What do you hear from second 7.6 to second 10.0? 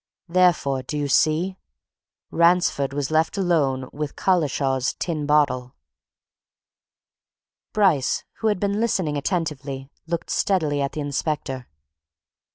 Bryce, who had been listening attentively,